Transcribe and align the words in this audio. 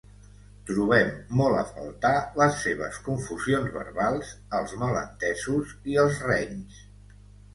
Trobem 0.67 1.09
molt 1.41 1.57
a 1.57 1.65
faltar 1.73 2.13
les 2.41 2.55
seves 2.63 2.97
confusions 3.09 3.69
verbals, 3.75 4.31
els 4.61 4.73
malentesos 4.85 5.75
i 5.93 5.99
els 6.05 6.23
renys. 6.31 6.81